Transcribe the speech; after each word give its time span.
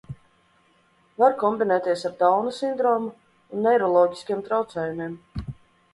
Var 1.23 1.35
kombinēties 1.43 2.07
ar 2.09 2.15
Dauna 2.23 2.55
sindromu 2.61 3.11
un 3.13 3.63
neiroloģiskiem 3.67 4.45
traucējumiem. 4.49 5.17